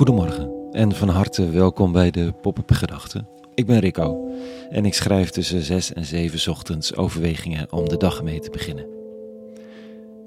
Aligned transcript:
Goedemorgen 0.00 0.72
en 0.72 0.92
van 0.92 1.08
harte 1.08 1.50
welkom 1.50 1.92
bij 1.92 2.10
de 2.10 2.32
Pop-up 2.40 2.70
Gedachten. 2.70 3.28
Ik 3.54 3.66
ben 3.66 3.78
Rico 3.78 4.30
en 4.70 4.84
ik 4.84 4.94
schrijf 4.94 5.30
tussen 5.30 5.62
6 5.62 5.92
en 5.92 6.04
7 6.04 6.50
ochtends 6.50 6.96
overwegingen 6.96 7.72
om 7.72 7.88
de 7.88 7.96
dag 7.96 8.22
mee 8.22 8.40
te 8.40 8.50
beginnen. 8.50 8.86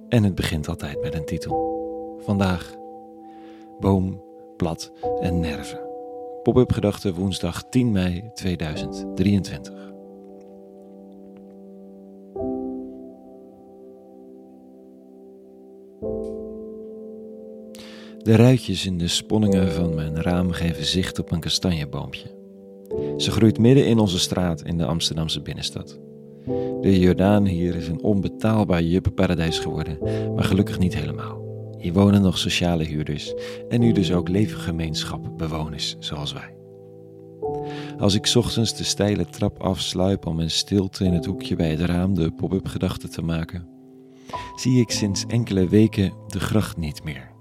En 0.09 0.23
het 0.23 0.35
begint 0.35 0.67
altijd 0.67 1.01
met 1.01 1.13
een 1.13 1.25
titel. 1.25 2.17
Vandaag 2.25 2.73
Boom, 3.79 4.23
Plat 4.57 4.91
en 5.21 5.39
Nerven. 5.39 5.79
Pop-up 6.43 6.71
Gedachten 6.71 7.13
woensdag 7.13 7.63
10 7.69 7.91
mei 7.91 8.29
2023. 8.33 9.92
De 18.23 18.35
ruitjes 18.35 18.85
in 18.85 18.97
de 18.97 19.07
sponningen 19.07 19.71
van 19.71 19.95
mijn 19.95 20.21
raam 20.21 20.51
geven 20.51 20.85
zicht 20.85 21.19
op 21.19 21.31
een 21.31 21.39
kastanjeboompje. 21.39 22.35
Ze 23.17 23.31
groeit 23.31 23.59
midden 23.59 23.85
in 23.85 23.99
onze 23.99 24.19
straat 24.19 24.61
in 24.61 24.77
de 24.77 24.85
Amsterdamse 24.85 25.41
binnenstad. 25.41 25.99
De 26.81 26.99
Jordaan 26.99 27.45
hier 27.45 27.75
is 27.75 27.87
een 27.87 28.03
onbetaalbaar 28.03 28.81
juppenparadijs 28.81 29.59
geworden, 29.59 29.97
maar 30.35 30.43
gelukkig 30.43 30.79
niet 30.79 30.95
helemaal. 30.95 31.41
Hier 31.77 31.93
wonen 31.93 32.21
nog 32.21 32.37
sociale 32.37 32.83
huurders 32.83 33.33
en 33.69 33.79
nu 33.79 33.91
dus 33.91 34.13
ook 34.13 34.29
leefgemeenschap 34.29 35.37
bewoners 35.37 35.95
zoals 35.99 36.33
wij. 36.33 36.55
Als 37.97 38.13
ik 38.13 38.31
ochtends 38.35 38.77
de 38.77 38.83
steile 38.83 39.25
trap 39.25 39.61
afsluip 39.61 40.25
om 40.25 40.39
in 40.39 40.51
stilte 40.51 41.05
in 41.05 41.13
het 41.13 41.25
hoekje 41.25 41.55
bij 41.55 41.69
het 41.69 41.79
raam 41.79 42.13
de 42.13 42.31
pop-up 42.31 42.67
gedachten 42.67 43.09
te 43.09 43.21
maken, 43.21 43.67
zie 44.55 44.81
ik 44.81 44.91
sinds 44.91 45.25
enkele 45.27 45.67
weken 45.67 46.13
de 46.27 46.39
gracht 46.39 46.77
niet 46.77 47.03
meer. 47.03 47.32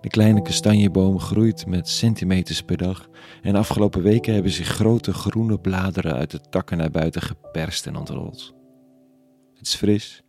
De 0.00 0.08
kleine 0.08 0.42
kastanjeboom 0.42 1.18
groeit 1.18 1.66
met 1.66 1.88
centimeters 1.88 2.62
per 2.62 2.76
dag 2.76 3.08
en 3.42 3.54
afgelopen 3.54 4.02
weken 4.02 4.34
hebben 4.34 4.52
zich 4.52 4.68
grote 4.68 5.12
groene 5.12 5.58
bladeren 5.58 6.14
uit 6.14 6.30
de 6.30 6.40
takken 6.40 6.76
naar 6.76 6.90
buiten 6.90 7.22
geperst 7.22 7.86
en 7.86 7.96
ontrold. 7.96 8.54
Het 9.54 9.66
is 9.66 9.74
fris, 9.74 10.22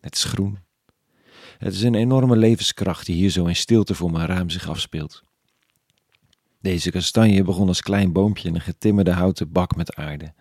het 0.00 0.14
is 0.14 0.24
groen. 0.24 0.58
Het 1.58 1.74
is 1.74 1.82
een 1.82 1.94
enorme 1.94 2.36
levenskracht 2.36 3.06
die 3.06 3.16
hier 3.16 3.30
zo 3.30 3.46
in 3.46 3.56
stilte 3.56 3.94
voor 3.94 4.10
mijn 4.10 4.26
raam 4.26 4.50
zich 4.50 4.68
afspeelt. 4.68 5.22
Deze 6.60 6.90
kastanje 6.90 7.42
begon 7.42 7.68
als 7.68 7.82
klein 7.82 8.12
boompje 8.12 8.48
in 8.48 8.54
een 8.54 8.60
getimmerde 8.60 9.12
houten 9.12 9.52
bak 9.52 9.76
met 9.76 9.94
aarde. 9.94 10.34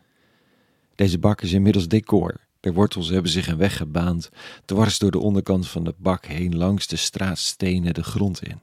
Deze 0.95 1.19
bak 1.19 1.41
is 1.41 1.53
inmiddels 1.53 1.87
decor. 1.87 2.39
De 2.63 2.73
wortels 2.73 3.09
hebben 3.09 3.31
zich 3.31 3.47
een 3.47 3.57
weg 3.57 3.77
gebaand, 3.77 4.29
dwars 4.65 4.99
door 4.99 5.11
de 5.11 5.19
onderkant 5.19 5.67
van 5.67 5.83
de 5.83 5.95
bak 5.97 6.25
heen 6.25 6.57
langs 6.57 6.87
de 6.87 6.95
straatstenen 6.95 7.93
de 7.93 8.03
grond 8.03 8.43
in. 8.43 8.59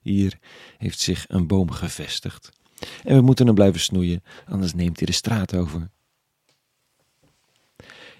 Hier 0.00 0.38
heeft 0.78 1.00
zich 1.00 1.24
een 1.28 1.46
boom 1.46 1.70
gevestigd. 1.70 2.50
En 3.04 3.16
we 3.16 3.20
moeten 3.20 3.46
hem 3.46 3.54
blijven 3.54 3.80
snoeien, 3.80 4.22
anders 4.46 4.74
neemt 4.74 4.96
hij 4.96 5.06
de 5.06 5.12
straat 5.12 5.54
over. 5.54 5.90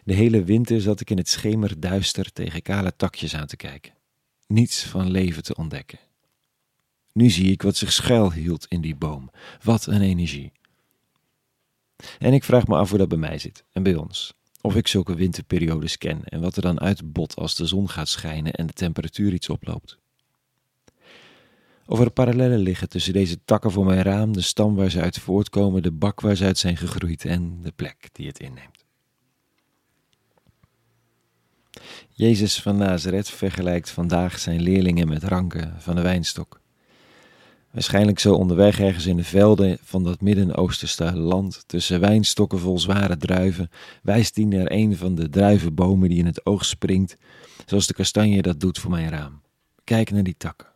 De 0.04 0.14
hele 0.14 0.44
winter 0.44 0.80
zat 0.80 1.00
ik 1.00 1.10
in 1.10 1.16
het 1.16 1.28
schemerduister 1.28 2.32
tegen 2.32 2.62
kale 2.62 2.96
takjes 2.96 3.34
aan 3.34 3.46
te 3.46 3.56
kijken. 3.56 3.92
Niets 4.46 4.82
van 4.82 5.10
leven 5.10 5.42
te 5.42 5.54
ontdekken. 5.54 5.98
Nu 7.12 7.30
zie 7.30 7.50
ik 7.52 7.62
wat 7.62 7.76
zich 7.76 7.92
schuil 7.92 8.32
hield 8.32 8.66
in 8.68 8.80
die 8.80 8.96
boom. 8.96 9.30
Wat 9.62 9.86
een 9.86 10.02
energie. 10.02 10.52
En 12.18 12.32
ik 12.32 12.44
vraag 12.44 12.66
me 12.66 12.76
af 12.76 12.88
hoe 12.88 12.98
dat 12.98 13.08
bij 13.08 13.18
mij 13.18 13.38
zit 13.38 13.64
en 13.72 13.82
bij 13.82 13.94
ons. 13.94 14.38
Of 14.60 14.76
ik 14.76 14.88
zulke 14.88 15.14
winterperiodes 15.14 15.98
ken 15.98 16.24
en 16.24 16.40
wat 16.40 16.56
er 16.56 16.62
dan 16.62 16.80
uitbot 16.80 17.36
als 17.36 17.54
de 17.54 17.66
zon 17.66 17.88
gaat 17.88 18.08
schijnen 18.08 18.52
en 18.52 18.66
de 18.66 18.72
temperatuur 18.72 19.32
iets 19.32 19.48
oploopt. 19.48 19.98
Of 21.86 22.00
er 22.00 22.10
parallellen 22.10 22.58
liggen 22.58 22.88
tussen 22.88 23.12
deze 23.12 23.44
takken 23.44 23.70
voor 23.70 23.84
mijn 23.84 24.02
raam, 24.02 24.32
de 24.32 24.40
stam 24.40 24.74
waar 24.74 24.90
ze 24.90 25.00
uit 25.00 25.18
voortkomen, 25.18 25.82
de 25.82 25.92
bak 25.92 26.20
waar 26.20 26.36
ze 26.36 26.44
uit 26.44 26.58
zijn 26.58 26.76
gegroeid 26.76 27.24
en 27.24 27.62
de 27.62 27.72
plek 27.76 28.08
die 28.12 28.26
het 28.26 28.38
inneemt. 28.38 28.84
Jezus 32.10 32.62
van 32.62 32.76
Nazareth 32.76 33.30
vergelijkt 33.30 33.90
vandaag 33.90 34.38
zijn 34.38 34.60
leerlingen 34.60 35.08
met 35.08 35.22
ranken 35.22 35.74
van 35.78 35.94
de 35.94 36.02
wijnstok. 36.02 36.59
Waarschijnlijk 37.70 38.18
zo 38.18 38.34
onderweg 38.34 38.80
ergens 38.80 39.06
in 39.06 39.16
de 39.16 39.24
velden 39.24 39.78
van 39.82 40.04
dat 40.04 40.20
Midden-Oosterse 40.20 41.16
land, 41.16 41.64
tussen 41.66 42.00
wijnstokken 42.00 42.58
vol 42.58 42.78
zware 42.78 43.16
druiven, 43.16 43.70
wijst 44.02 44.36
hij 44.36 44.44
naar 44.44 44.70
een 44.70 44.96
van 44.96 45.14
de 45.14 45.28
druivenbomen 45.28 46.08
die 46.08 46.18
in 46.18 46.26
het 46.26 46.46
oog 46.46 46.64
springt, 46.64 47.16
zoals 47.66 47.86
de 47.86 47.94
kastanje 47.94 48.42
dat 48.42 48.60
doet 48.60 48.78
voor 48.78 48.90
mijn 48.90 49.08
raam. 49.08 49.40
Kijk 49.84 50.10
naar 50.10 50.22
die 50.22 50.36
takken. 50.36 50.68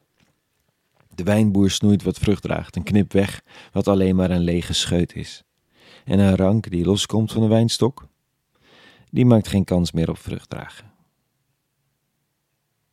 De 1.14 1.22
wijnboer 1.22 1.70
snoeit 1.70 2.02
wat 2.02 2.18
vrucht 2.18 2.42
draagt 2.42 2.76
en 2.76 2.82
knipt 2.82 3.12
weg 3.12 3.42
wat 3.72 3.88
alleen 3.88 4.16
maar 4.16 4.30
een 4.30 4.40
lege 4.40 4.72
scheut 4.72 5.14
is. 5.14 5.42
En 6.04 6.18
een 6.18 6.36
rank 6.36 6.70
die 6.70 6.84
loskomt 6.84 7.32
van 7.32 7.42
de 7.42 7.48
wijnstok, 7.48 8.06
die 9.10 9.26
maakt 9.26 9.48
geen 9.48 9.64
kans 9.64 9.92
meer 9.92 10.08
op 10.08 10.18
vrucht 10.18 10.50
dragen. 10.50 10.92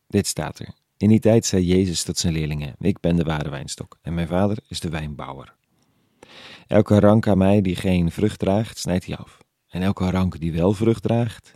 Dit 0.07 0.28
staat 0.28 0.59
er. 0.59 0.73
In 1.01 1.09
die 1.09 1.19
tijd 1.19 1.45
zei 1.45 1.66
Jezus 1.66 2.03
tot 2.03 2.17
zijn 2.17 2.34
leerlingen: 2.34 2.75
Ik 2.79 3.00
ben 3.00 3.16
de 3.16 3.23
ware 3.23 3.50
wijnstok 3.50 3.97
en 4.01 4.13
mijn 4.13 4.28
vader 4.28 4.57
is 4.67 4.79
de 4.79 4.89
wijnbouwer. 4.89 5.56
Elke 6.67 7.00
rank 7.00 7.28
aan 7.28 7.38
mij 7.38 7.62
die 7.62 7.75
geen 7.75 8.12
vrucht 8.12 8.39
draagt, 8.39 8.78
snijdt 8.78 9.06
hij 9.06 9.17
af. 9.17 9.38
En 9.67 9.81
elke 9.81 10.09
rank 10.09 10.40
die 10.40 10.53
wel 10.53 10.73
vrucht 10.73 11.03
draagt, 11.03 11.53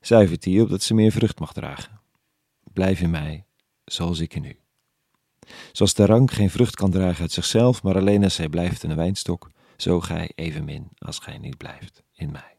zuivert 0.00 0.44
hij 0.44 0.60
opdat 0.60 0.82
ze 0.82 0.94
meer 0.94 1.12
vrucht 1.12 1.38
mag 1.38 1.52
dragen. 1.52 2.00
Blijf 2.72 3.00
in 3.00 3.10
mij, 3.10 3.44
zoals 3.84 4.18
ik 4.18 4.34
in 4.34 4.44
u. 4.44 4.58
Zoals 5.72 5.94
de 5.94 6.06
rank 6.06 6.30
geen 6.30 6.50
vrucht 6.50 6.74
kan 6.74 6.90
dragen 6.90 7.20
uit 7.20 7.32
zichzelf, 7.32 7.82
maar 7.82 7.96
alleen 7.96 8.24
als 8.24 8.36
hij 8.36 8.48
blijft 8.48 8.82
in 8.82 8.90
een 8.90 8.96
wijnstok, 8.96 9.50
zo 9.76 10.00
gij 10.00 10.32
evenmin 10.34 10.88
als 10.98 11.18
gij 11.18 11.38
niet 11.38 11.56
blijft 11.56 12.02
in 12.12 12.30
mij. 12.30 12.49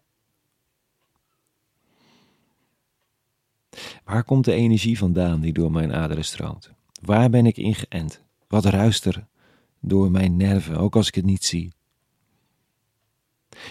Waar 4.04 4.24
komt 4.24 4.46
de 4.46 4.54
energie 4.54 4.98
vandaan 4.98 5.42
die 5.42 5.54
door 5.54 5.72
mijn 5.72 5.94
aderen 5.94 6.26
stroomt? 6.26 6.72
Waar 7.02 7.30
ben 7.30 7.46
ik 7.46 7.58
ingeënt? 7.58 8.24
Wat 8.48 8.66
ruist 8.66 9.06
er 9.06 9.28
door 9.80 10.12
mijn 10.12 10.38
nerven, 10.38 10.78
ook 10.78 10.96
als 10.96 11.08
ik 11.08 11.16
het 11.16 11.26
niet 11.26 11.44
zie? 11.44 11.74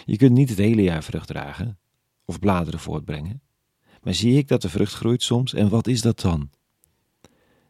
Je 0.05 0.17
kunt 0.17 0.33
niet 0.33 0.49
het 0.49 0.59
hele 0.59 0.83
jaar 0.83 1.03
vrucht 1.03 1.27
dragen 1.27 1.79
of 2.25 2.39
bladeren 2.39 2.81
voortbrengen. 2.81 3.43
Maar 4.03 4.15
zie 4.15 4.37
ik 4.39 4.49
dat 4.49 4.63
de 4.63 4.69
vrucht 4.69 4.95
groeit 4.95 5.23
soms 5.23 5.55
en 5.55 5.69
wat 5.69 5.87
is 5.87 6.01
dat 6.01 6.21
dan? 6.21 6.51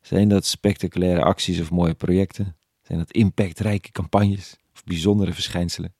Zijn 0.00 0.28
dat 0.28 0.46
spectaculaire 0.46 1.22
acties 1.22 1.60
of 1.60 1.70
mooie 1.70 1.94
projecten? 1.94 2.56
Zijn 2.82 2.98
dat 2.98 3.12
impactrijke 3.12 3.90
campagnes 3.90 4.56
of 4.72 4.84
bijzondere 4.84 5.32
verschijnselen? 5.32 5.94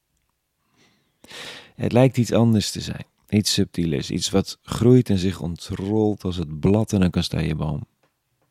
Het 1.75 1.93
lijkt 1.93 2.17
iets 2.17 2.33
anders 2.33 2.71
te 2.71 2.81
zijn, 2.81 3.05
iets 3.31 3.53
subtielers, 3.53 4.11
iets 4.11 4.31
wat 4.31 4.59
groeit 4.63 5.11
en 5.11 5.19
zich 5.19 5.41
ontrolt 5.41 6.25
als 6.25 6.37
het 6.37 6.61
blad 6.61 6.93
in 6.93 7.03
een 7.03 7.11
kastanjeboom. 7.11 7.87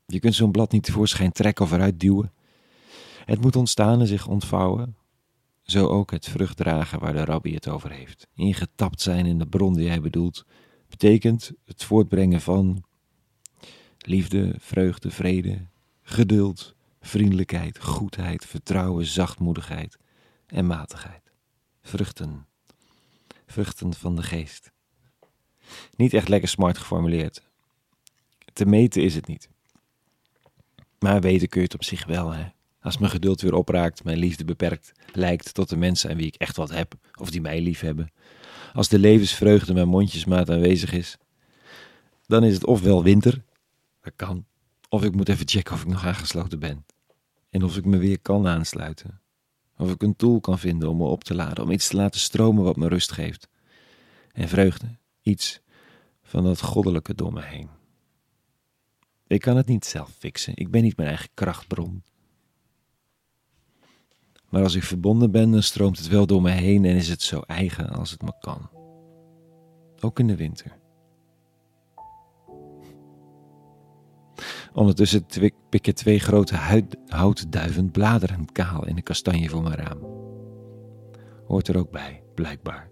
Je 0.05 0.19
kunt 0.19 0.35
zo'n 0.35 0.51
blad 0.51 0.71
niet 0.71 0.83
tevoorschijn 0.83 1.31
trekken 1.31 1.65
of 1.65 1.71
eruit 1.71 1.99
duwen. 1.99 2.33
Het 3.25 3.41
moet 3.41 3.55
ontstaan 3.55 3.99
en 3.99 4.07
zich 4.07 4.27
ontvouwen. 4.27 4.95
Zo 5.63 5.87
ook 5.87 6.11
het 6.11 6.27
vruchtdragen 6.29 6.99
waar 6.99 7.13
de 7.13 7.25
rabbi 7.25 7.53
het 7.53 7.67
over 7.67 7.91
heeft. 7.91 8.27
Ingetapt 8.35 9.01
zijn 9.01 9.25
in 9.25 9.37
de 9.39 9.47
bron 9.47 9.73
die 9.73 9.87
hij 9.87 10.01
bedoelt, 10.01 10.45
betekent 10.87 11.51
het 11.65 11.83
voortbrengen 11.83 12.41
van 12.41 12.83
liefde, 13.97 14.55
vreugde, 14.57 15.11
vrede, 15.11 15.67
geduld, 16.01 16.75
vriendelijkheid, 17.01 17.79
goedheid, 17.83 18.45
vertrouwen, 18.45 19.05
zachtmoedigheid 19.05 19.97
en 20.47 20.67
matigheid. 20.67 21.31
Vruchten. 21.81 22.48
Vruchten 23.51 23.93
van 23.93 24.15
de 24.15 24.23
geest. 24.23 24.71
Niet 25.95 26.13
echt 26.13 26.27
lekker 26.27 26.49
smart 26.49 26.77
geformuleerd. 26.77 27.43
Te 28.53 28.65
meten 28.65 29.03
is 29.03 29.15
het 29.15 29.27
niet. 29.27 29.49
Maar 30.99 31.21
weten 31.21 31.49
kun 31.49 31.59
je 31.59 31.65
het 31.65 31.75
op 31.75 31.83
zich 31.83 32.05
wel, 32.05 32.31
hè. 32.31 32.45
Als 32.81 32.97
mijn 32.97 33.11
geduld 33.11 33.41
weer 33.41 33.53
opraakt, 33.53 34.03
mijn 34.03 34.17
liefde 34.17 34.45
beperkt 34.45 34.91
lijkt 35.13 35.53
tot 35.53 35.69
de 35.69 35.77
mensen 35.77 36.09
aan 36.09 36.17
wie 36.17 36.25
ik 36.25 36.35
echt 36.35 36.55
wat 36.55 36.69
heb, 36.69 36.93
of 37.19 37.29
die 37.29 37.41
mij 37.41 37.61
lief 37.61 37.79
hebben. 37.79 38.11
Als 38.73 38.87
de 38.87 38.99
levensvreugde 38.99 39.73
mijn 39.73 39.87
mondjesmaat 39.87 40.49
aanwezig 40.49 40.91
is, 40.91 41.17
dan 42.25 42.43
is 42.43 42.53
het 42.53 42.65
ofwel 42.65 43.03
winter, 43.03 43.43
dat 44.01 44.13
kan. 44.15 44.45
Of 44.89 45.03
ik 45.03 45.15
moet 45.15 45.29
even 45.29 45.47
checken 45.47 45.73
of 45.73 45.81
ik 45.81 45.87
nog 45.87 46.05
aangesloten 46.05 46.59
ben. 46.59 46.85
En 47.49 47.63
of 47.63 47.77
ik 47.77 47.85
me 47.85 47.97
weer 47.97 48.19
kan 48.19 48.47
aansluiten. 48.47 49.21
Of 49.79 49.91
ik 49.91 50.01
een 50.01 50.15
tool 50.15 50.39
kan 50.39 50.59
vinden 50.59 50.89
om 50.89 50.97
me 50.97 51.03
op 51.03 51.23
te 51.23 51.35
laden, 51.35 51.63
om 51.63 51.71
iets 51.71 51.87
te 51.87 51.95
laten 51.95 52.19
stromen 52.19 52.63
wat 52.63 52.75
me 52.75 52.87
rust 52.87 53.11
geeft. 53.11 53.47
En 54.31 54.47
vreugde, 54.47 54.97
iets 55.21 55.61
van 56.21 56.43
dat 56.43 56.61
goddelijke 56.61 57.15
door 57.15 57.33
me 57.33 57.41
heen. 57.41 57.69
Ik 59.27 59.41
kan 59.41 59.57
het 59.57 59.67
niet 59.67 59.85
zelf 59.85 60.11
fixen, 60.17 60.53
ik 60.55 60.71
ben 60.71 60.83
niet 60.83 60.97
mijn 60.97 61.09
eigen 61.09 61.29
krachtbron. 61.33 62.03
Maar 64.49 64.63
als 64.63 64.75
ik 64.75 64.83
verbonden 64.83 65.31
ben, 65.31 65.51
dan 65.51 65.63
stroomt 65.63 65.97
het 65.97 66.07
wel 66.07 66.25
door 66.25 66.41
me 66.41 66.51
heen 66.51 66.85
en 66.85 66.95
is 66.95 67.09
het 67.09 67.21
zo 67.21 67.39
eigen 67.39 67.89
als 67.89 68.11
het 68.11 68.21
me 68.21 68.33
kan. 68.39 68.69
Ook 69.99 70.19
in 70.19 70.27
de 70.27 70.35
winter. 70.35 70.78
Ondertussen 74.73 75.25
pikken 75.69 75.95
twee 75.95 76.19
grote 76.19 76.55
houtduiven 77.07 77.91
bladeren 77.91 78.51
kaal 78.51 78.85
in 78.85 78.97
een 78.97 79.03
kastanje 79.03 79.49
voor 79.49 79.63
mijn 79.63 79.75
raam. 79.75 79.99
Hoort 81.47 81.67
er 81.67 81.77
ook 81.77 81.91
bij, 81.91 82.23
blijkbaar. 82.35 82.89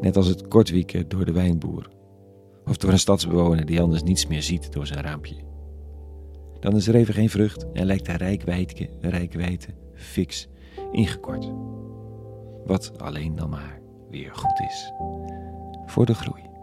Net 0.00 0.16
als 0.16 0.26
het 0.26 0.48
kortwieken 0.48 1.08
door 1.08 1.24
de 1.24 1.32
wijnboer. 1.32 1.88
Of 2.64 2.76
door 2.76 2.90
een 2.90 2.98
stadsbewoner 2.98 3.66
die 3.66 3.80
anders 3.80 4.02
niets 4.02 4.26
meer 4.26 4.42
ziet 4.42 4.72
door 4.72 4.86
zijn 4.86 5.02
raampje. 5.02 5.36
Dan 6.60 6.76
is 6.76 6.86
er 6.86 6.94
even 6.94 7.14
geen 7.14 7.30
vrucht 7.30 7.72
en 7.72 7.86
lijkt 7.86 8.06
de 8.06 8.12
rijkwijtje, 8.12 8.88
rijkwijte 9.00 9.74
fix 9.94 10.48
ingekort. 10.92 11.52
Wat 12.66 12.98
alleen 12.98 13.34
dan 13.34 13.50
maar 13.50 13.80
weer 14.10 14.34
goed 14.34 14.60
is 14.60 14.92
voor 15.86 16.06
de 16.06 16.14
groei. 16.14 16.53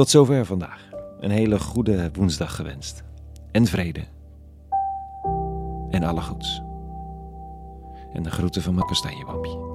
Tot 0.00 0.10
zover 0.10 0.46
vandaag. 0.46 0.88
Een 1.20 1.30
hele 1.30 1.58
goede 1.58 2.10
woensdag 2.12 2.56
gewenst. 2.56 3.04
En 3.50 3.66
vrede. 3.66 4.04
En 5.90 6.02
alle 6.02 6.20
goeds. 6.20 6.62
En 8.12 8.22
de 8.22 8.30
groeten 8.30 8.62
van 8.62 8.74
mijn 8.74 8.86
kastanjeboompje. 8.86 9.69